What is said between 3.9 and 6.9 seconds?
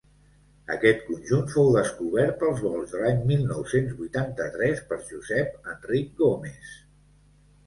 vuitanta-tres per Josep-Enric Gómez.